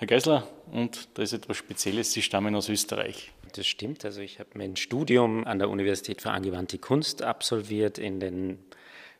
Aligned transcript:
Herr 0.00 0.06
Geisler, 0.06 0.48
und 0.72 1.10
da 1.12 1.22
ist 1.22 1.34
etwas 1.34 1.58
Spezielles, 1.58 2.14
Sie 2.14 2.22
stammen 2.22 2.54
aus 2.54 2.70
Österreich. 2.70 3.32
Das 3.54 3.66
stimmt. 3.66 4.02
Also 4.06 4.22
ich 4.22 4.38
habe 4.38 4.48
mein 4.54 4.76
Studium 4.76 5.46
an 5.46 5.58
der 5.58 5.68
Universität 5.68 6.22
für 6.22 6.30
angewandte 6.30 6.78
Kunst 6.78 7.20
absolviert 7.20 7.98
in 7.98 8.18
den 8.18 8.64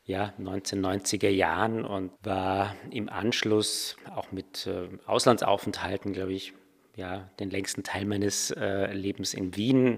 ja, 0.07 0.33
1990er 0.41 1.29
Jahren 1.29 1.85
und 1.85 2.13
war 2.23 2.75
im 2.91 3.11
Anschluss 3.11 3.99
auch 4.15 4.33
mit 4.33 4.67
äh, 4.69 4.89
Auslandsaufenthalten, 5.05 6.15
glaube 6.15 6.33
ich, 6.33 6.55
ja, 7.01 7.31
den 7.41 7.51
längsten 7.51 7.83
Teil 7.83 8.05
meines 8.05 8.51
äh, 8.51 8.93
Lebens 8.93 9.33
in 9.33 9.57
Wien, 9.57 9.97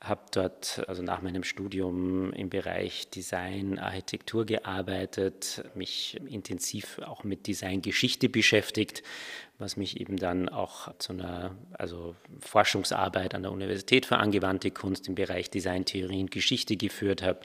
habe 0.00 0.22
dort 0.32 0.84
also 0.86 1.02
nach 1.02 1.20
meinem 1.20 1.42
Studium 1.42 2.32
im 2.32 2.50
Bereich 2.50 3.10
Design, 3.10 3.80
Architektur 3.80 4.46
gearbeitet, 4.46 5.64
mich 5.74 6.20
intensiv 6.28 7.00
auch 7.04 7.24
mit 7.24 7.48
Designgeschichte 7.48 8.28
beschäftigt, 8.28 9.02
was 9.58 9.76
mich 9.76 10.00
eben 10.00 10.18
dann 10.18 10.48
auch 10.48 10.96
zu 10.98 11.14
einer 11.14 11.56
also 11.72 12.14
Forschungsarbeit 12.40 13.34
an 13.34 13.42
der 13.42 13.52
Universität 13.52 14.06
für 14.06 14.18
angewandte 14.18 14.70
Kunst 14.70 15.08
im 15.08 15.16
Bereich 15.16 15.50
Designtheorie 15.50 16.20
und 16.20 16.30
Geschichte 16.30 16.76
geführt 16.76 17.22
habe. 17.22 17.40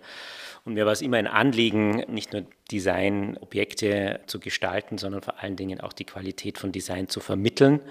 Und 0.63 0.75
mir 0.75 0.85
war 0.85 0.93
es 0.93 1.01
immer 1.01 1.17
ein 1.17 1.27
Anliegen, 1.27 2.03
nicht 2.07 2.33
nur 2.33 2.45
Designobjekte 2.71 4.21
zu 4.27 4.39
gestalten, 4.39 4.97
sondern 4.97 5.21
vor 5.21 5.39
allen 5.41 5.55
Dingen 5.55 5.81
auch 5.81 5.93
die 5.93 6.05
Qualität 6.05 6.57
von 6.57 6.71
Design 6.71 7.09
zu 7.09 7.19
vermitteln, 7.19 7.81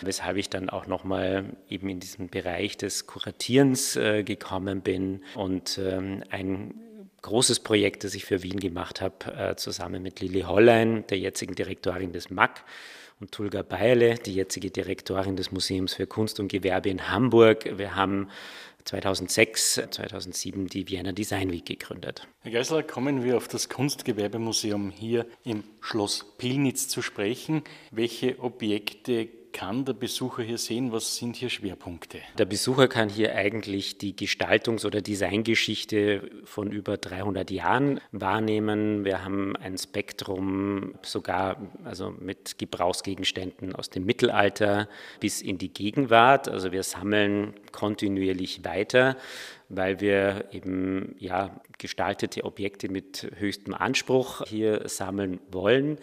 weshalb 0.00 0.36
ich 0.36 0.50
dann 0.50 0.68
auch 0.68 0.86
nochmal 0.86 1.44
eben 1.68 1.88
in 1.88 2.00
diesen 2.00 2.28
Bereich 2.28 2.76
des 2.76 3.06
Kuratierens 3.06 3.96
äh, 3.96 4.24
gekommen 4.24 4.80
bin 4.80 5.22
und 5.34 5.78
ähm, 5.78 6.24
ein 6.30 6.74
großes 7.22 7.60
Projekt, 7.60 8.04
das 8.04 8.14
ich 8.14 8.24
für 8.24 8.42
Wien 8.42 8.60
gemacht 8.60 9.00
habe, 9.00 9.32
äh, 9.36 9.56
zusammen 9.56 10.02
mit 10.02 10.20
Lili 10.20 10.42
Hollein, 10.42 11.06
der 11.08 11.18
jetzigen 11.18 11.54
Direktorin 11.54 12.12
des 12.12 12.30
MAC, 12.30 12.64
und 13.20 13.32
Tulga 13.32 13.62
Beile, 13.62 14.16
die 14.16 14.34
jetzige 14.34 14.70
Direktorin 14.70 15.36
des 15.36 15.52
Museums 15.52 15.94
für 15.94 16.06
Kunst 16.06 16.40
und 16.40 16.48
Gewerbe 16.48 16.90
in 16.90 17.08
Hamburg. 17.10 17.78
Wir 17.78 17.94
haben 17.94 18.28
2006, 18.84 19.82
2007 19.90 20.66
die 20.66 20.88
Vienna 20.88 21.12
Design 21.12 21.50
Week 21.50 21.64
gegründet. 21.64 22.26
Herr 22.40 22.52
Geisler, 22.52 22.82
kommen 22.82 23.24
wir 23.24 23.36
auf 23.36 23.48
das 23.48 23.68
Kunstgewerbemuseum 23.68 24.90
hier 24.90 25.26
im 25.42 25.64
Schloss 25.80 26.36
Pilnitz 26.36 26.88
zu 26.88 27.00
sprechen. 27.00 27.62
Welche 27.90 28.38
Objekte 28.40 29.28
kann 29.54 29.84
der 29.86 29.94
Besucher 29.94 30.42
hier 30.42 30.58
sehen? 30.58 30.92
Was 30.92 31.16
sind 31.16 31.36
hier 31.36 31.48
Schwerpunkte? 31.48 32.18
Der 32.36 32.44
Besucher 32.44 32.88
kann 32.88 33.08
hier 33.08 33.34
eigentlich 33.34 33.96
die 33.96 34.14
Gestaltungs- 34.14 34.84
oder 34.84 35.00
Designgeschichte 35.00 36.28
von 36.44 36.72
über 36.72 36.98
300 36.98 37.50
Jahren 37.50 38.00
wahrnehmen. 38.12 39.04
Wir 39.04 39.24
haben 39.24 39.56
ein 39.56 39.78
Spektrum 39.78 40.96
sogar 41.02 41.56
also 41.84 42.10
mit 42.10 42.58
Gebrauchsgegenständen 42.58 43.74
aus 43.74 43.88
dem 43.88 44.04
Mittelalter 44.04 44.88
bis 45.20 45.40
in 45.40 45.56
die 45.56 45.72
Gegenwart. 45.72 46.48
Also 46.48 46.72
wir 46.72 46.82
sammeln 46.82 47.54
kontinuierlich 47.72 48.64
weiter 48.64 49.16
weil 49.70 50.00
wir 50.00 50.48
eben 50.52 51.16
ja 51.18 51.60
gestaltete 51.78 52.44
Objekte 52.44 52.88
mit 52.88 53.30
höchstem 53.36 53.74
Anspruch 53.74 54.42
hier 54.46 54.88
sammeln 54.88 55.40
wollen. 55.50 55.98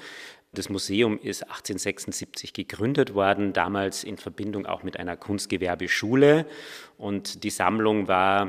Das 0.54 0.68
Museum 0.68 1.18
ist 1.18 1.44
1876 1.44 2.52
gegründet 2.52 3.14
worden, 3.14 3.54
damals 3.54 4.04
in 4.04 4.18
Verbindung 4.18 4.66
auch 4.66 4.84
mit 4.84 5.00
einer 5.00 5.16
Kunstgewerbeschule. 5.16 6.46
Und 6.98 7.46
die 7.46 7.50
Sammlung 7.50 8.10
war 8.10 8.48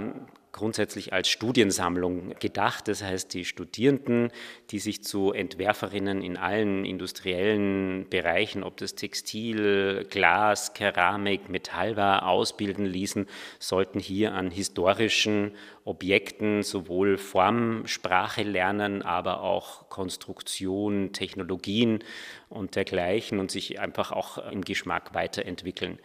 grundsätzlich 0.52 1.12
als 1.12 1.28
Studiensammlung 1.28 2.34
gedacht. 2.38 2.86
Das 2.86 3.02
heißt, 3.02 3.32
die 3.32 3.46
Studierenden, 3.46 4.30
die 4.70 4.78
sich 4.78 5.02
zu 5.02 5.32
Entwerferinnen 5.32 6.22
in 6.22 6.36
allen 6.36 6.84
industriellen 6.84 8.08
Bereichen, 8.10 8.62
ob 8.62 8.76
das 8.76 8.94
Textil, 8.94 10.06
Glas, 10.10 10.74
Keramik, 10.74 11.48
Metall 11.48 11.96
war, 11.96 12.28
ausbilden 12.28 12.84
ließen, 12.84 13.26
sollten 13.58 13.98
hier 13.98 14.34
an 14.34 14.50
historischen 14.50 15.52
Objekten 15.84 16.62
sowohl 16.62 17.18
Formsprache 17.18 18.44
lernen, 18.44 19.02
aber 19.02 19.40
auch 19.40 19.88
Konstruktion, 19.88 21.12
Technologien 21.12 22.04
und 22.48 22.76
dergleichen 22.76 23.40
und 23.40 23.50
sich 23.50 23.80
einfach 23.80 24.12
auch 24.12 24.38
im 24.52 24.62
Geschmack 24.62 25.12
weiterentwickeln. 25.14 25.98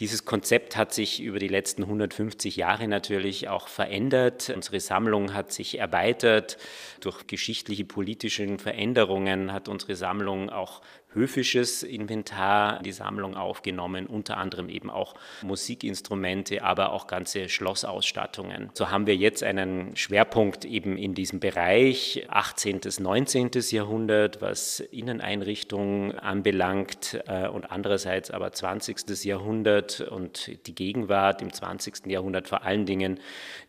Dieses 0.00 0.24
Konzept 0.24 0.76
hat 0.76 0.92
sich 0.92 1.22
über 1.22 1.38
die 1.38 1.48
letzten 1.48 1.84
150 1.84 2.56
Jahre 2.56 2.88
natürlich 2.88 3.48
auch 3.48 3.68
verändert. 3.68 3.89
Unsere 4.54 4.80
Sammlung 4.80 5.34
hat 5.34 5.52
sich 5.52 5.78
erweitert. 5.78 6.56
Durch 7.00 7.26
geschichtliche, 7.26 7.84
politische 7.84 8.58
Veränderungen 8.58 9.52
hat 9.52 9.68
unsere 9.68 9.96
Sammlung 9.96 10.50
auch 10.50 10.80
höfisches 11.12 11.82
Inventar 11.82 12.78
in 12.78 12.84
die 12.84 12.92
Sammlung 12.92 13.36
aufgenommen, 13.36 14.06
unter 14.06 14.36
anderem 14.36 14.68
eben 14.68 14.90
auch 14.90 15.14
Musikinstrumente, 15.42 16.62
aber 16.62 16.92
auch 16.92 17.06
ganze 17.06 17.48
Schlossausstattungen. 17.48 18.70
So 18.74 18.90
haben 18.90 19.06
wir 19.06 19.16
jetzt 19.16 19.42
einen 19.42 19.96
Schwerpunkt 19.96 20.64
eben 20.64 20.96
in 20.96 21.14
diesem 21.14 21.40
Bereich 21.40 22.26
18. 22.28 22.80
bis 22.80 23.00
19. 23.00 23.50
Jahrhundert, 23.70 24.40
was 24.40 24.80
Inneneinrichtungen 24.80 26.18
anbelangt 26.18 27.20
äh, 27.26 27.48
und 27.48 27.70
andererseits 27.70 28.30
aber 28.30 28.52
20. 28.52 29.24
Jahrhundert 29.24 30.00
und 30.00 30.66
die 30.66 30.74
Gegenwart 30.74 31.42
im 31.42 31.52
20. 31.52 32.06
Jahrhundert 32.06 32.48
vor 32.48 32.62
allen 32.62 32.86
Dingen 32.86 33.20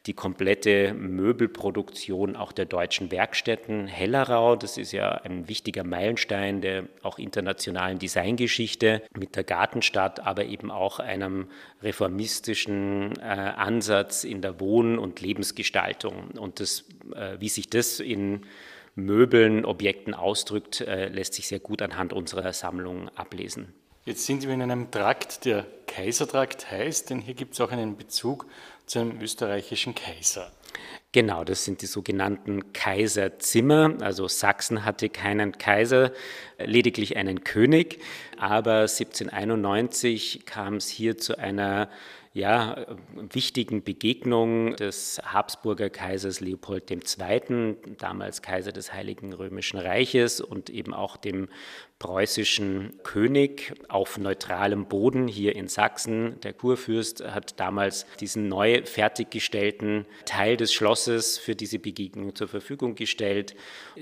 die 0.06 0.14
komplette 0.14 0.94
Möbelproduktion 0.94 2.36
auch 2.36 2.52
der 2.52 2.66
deutschen 2.66 3.12
Werkstätten 3.12 3.88
Hellerau. 3.88 4.56
Das 4.56 4.78
ist 4.78 4.92
ja 4.92 5.12
ein 5.12 5.48
wichtiger 5.48 5.84
Meilenstein 5.84 6.62
der 6.62 6.86
auch 7.04 7.20
internationalen 7.32 7.98
Designgeschichte 7.98 9.02
mit 9.18 9.38
der 9.38 9.46
Gartenstadt, 9.46 10.20
aber 10.20 10.46
eben 10.46 10.70
auch 10.70 11.00
einem 11.00 11.48
reformistischen 11.82 13.18
äh, 13.20 13.24
Ansatz 13.24 14.26
in 14.26 14.42
der 14.42 14.60
Wohn- 14.60 15.00
und 15.00 15.22
Lebensgestaltung. 15.22 16.32
Und 16.32 16.60
das, 16.60 16.84
äh, 17.16 17.40
wie 17.40 17.48
sich 17.48 17.70
das 17.70 18.02
in 18.02 18.42
Möbeln, 18.96 19.64
Objekten 19.64 20.14
ausdrückt, 20.14 20.82
äh, 20.82 21.08
lässt 21.08 21.36
sich 21.36 21.48
sehr 21.48 21.60
gut 21.60 21.82
anhand 21.82 22.12
unserer 22.12 22.52
Sammlung 22.52 23.08
ablesen. 23.16 23.74
Jetzt 24.04 24.26
sind 24.26 24.44
wir 24.44 24.54
in 24.54 24.62
einem 24.62 24.92
Trakt, 24.92 25.46
der 25.46 25.66
Kaisertrakt 25.88 26.70
heißt, 26.70 27.12
denn 27.12 27.22
hier 27.22 27.36
gibt 27.36 27.54
es 27.54 27.62
auch 27.62 27.72
einen 27.72 27.96
Bezug 27.96 28.46
zu 28.92 29.00
einem 29.00 29.22
österreichischen 29.22 29.96
Kaiser. 29.96 30.52
Genau, 31.14 31.46
das 31.46 31.64
sind 31.64 31.82
die 31.82 31.86
sogenannten 31.86 32.74
Kaiserzimmer. 32.74 33.96
Also 34.02 34.28
Sachsen 34.28 34.84
hatte 34.84 35.08
keinen 35.08 35.58
Kaiser, 35.58 36.12
lediglich 36.58 37.16
einen 37.16 37.46
König. 37.46 38.02
Aber 38.38 38.82
1791 38.82 40.46
kam 40.46 40.76
es 40.76 40.90
hier 40.90 41.18
zu 41.18 41.38
einer 41.38 41.90
ja, 42.34 42.86
wichtigen 43.14 43.84
Begegnung 43.84 44.76
des 44.78 45.20
Habsburger 45.24 45.90
Kaisers 45.90 46.40
Leopold 46.40 46.90
II., 46.90 47.76
damals 47.98 48.42
Kaiser 48.42 48.72
des 48.72 48.94
Heiligen 48.94 49.34
Römischen 49.34 49.78
Reiches 49.78 50.40
und 50.40 50.70
eben 50.70 50.94
auch 50.94 51.18
dem 51.18 51.50
preußischen 52.02 52.94
König 53.04 53.74
auf 53.88 54.18
neutralem 54.18 54.88
Boden 54.88 55.28
hier 55.28 55.56
in 55.56 55.68
Sachsen. 55.68 56.40
Der 56.42 56.52
Kurfürst 56.52 57.24
hat 57.24 57.60
damals 57.60 58.08
diesen 58.20 58.48
neu 58.48 58.84
fertiggestellten 58.86 60.08
Teil 60.26 60.58
des 60.58 60.74
Schlosses 60.74 61.38
für 61.38 61.56
diese 61.56 61.78
Begegnung 61.78 62.34
zur 62.34 62.48
Verfügung 62.48 62.96
gestellt. 62.96 63.54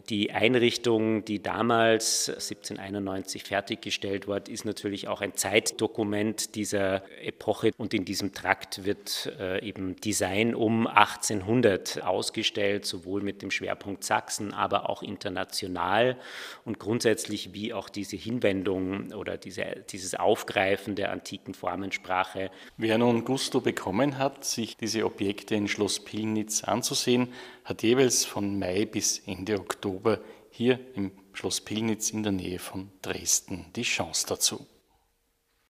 Die 0.09 0.31
Einrichtung, 0.31 1.25
die 1.25 1.43
damals 1.43 2.29
1791 2.29 3.43
fertiggestellt 3.43 4.29
wurde, 4.29 4.49
ist 4.49 4.63
natürlich 4.63 5.09
auch 5.09 5.19
ein 5.19 5.35
Zeitdokument 5.35 6.55
dieser 6.55 7.03
Epoche 7.21 7.71
und 7.77 7.93
in 7.93 8.05
diesem 8.19 8.33
Trakt 8.33 8.83
wird 8.83 9.31
äh, 9.39 9.65
eben 9.65 9.95
Design 9.95 10.53
um 10.53 10.87
1800 10.87 12.03
ausgestellt, 12.03 12.85
sowohl 12.85 13.21
mit 13.21 13.41
dem 13.41 13.49
Schwerpunkt 13.49 14.03
Sachsen, 14.03 14.53
aber 14.53 14.89
auch 14.89 15.01
international 15.01 16.17
und 16.65 16.79
grundsätzlich 16.79 17.53
wie 17.53 17.73
auch 17.73 17.87
diese 17.87 18.17
Hinwendung 18.17 19.13
oder 19.13 19.37
diese, 19.37 19.85
dieses 19.89 20.15
Aufgreifen 20.15 20.95
der 20.95 21.13
antiken 21.13 21.53
Formensprache. 21.53 22.51
Wer 22.75 22.97
nun 22.97 23.23
Gusto 23.23 23.61
bekommen 23.61 24.17
hat, 24.17 24.43
sich 24.43 24.75
diese 24.75 25.05
Objekte 25.05 25.55
in 25.55 25.69
Schloss 25.69 26.03
Pillnitz 26.03 26.65
anzusehen, 26.65 27.29
hat 27.63 27.83
jeweils 27.83 28.25
von 28.25 28.59
Mai 28.59 28.83
bis 28.83 29.19
Ende 29.27 29.57
Oktober 29.57 30.19
hier 30.49 30.77
im 30.93 31.11
Schloss 31.31 31.61
Pillnitz 31.61 32.09
in 32.09 32.23
der 32.23 32.33
Nähe 32.33 32.59
von 32.59 32.91
Dresden 33.01 33.67
die 33.77 33.83
Chance 33.83 34.25
dazu. 34.27 34.67